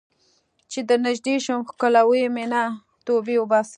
چې 0.71 0.79
درنږدې 0.87 1.35
شم 1.45 1.59
ښکلوې 1.69 2.23
مې 2.35 2.45
نه، 2.53 2.63
توبې 3.05 3.35
وباسې 3.39 3.69